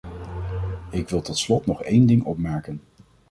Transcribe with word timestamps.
Ik 0.91 1.09
wil 1.09 1.21
tot 1.21 1.37
slot 1.37 1.65
nog 1.65 1.81
één 1.83 2.05
ding 2.05 2.23
opmerken. 2.23 2.81